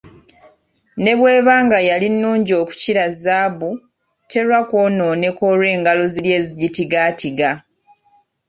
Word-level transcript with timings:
Ne 1.03 1.13
bw’eba 1.17 1.55
nga 1.65 1.79
yali 1.89 2.07
nnungi 2.13 2.51
okukira 2.61 3.03
zzaabu 3.13 3.69
terwa 4.29 4.59
kw'onooneka 4.69 5.41
olw'engalo 5.51 6.03
ziri 6.13 6.29
ezigitigaatiga. 6.39 7.49